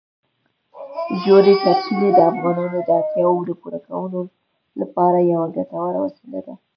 ژورې 1.21 1.53
سرچینې 1.63 2.09
د 2.13 2.19
افغانانو 2.31 2.79
د 2.87 2.89
اړتیاوو 2.99 3.47
د 3.47 3.51
پوره 3.61 3.79
کولو 3.87 4.21
لپاره 4.81 5.17
یوه 5.31 5.47
ګټوره 5.57 5.97
وسیله 6.03 6.39
ده. 6.45 6.53